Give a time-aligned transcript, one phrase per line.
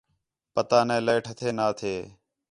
[0.55, 1.93] پتہ نے لائیٹ ہتھے نا ہتھے